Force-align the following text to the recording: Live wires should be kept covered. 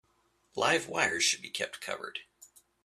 Live 0.55 0.87
wires 0.87 1.23
should 1.23 1.43
be 1.43 1.51
kept 1.51 1.79
covered. 1.79 2.21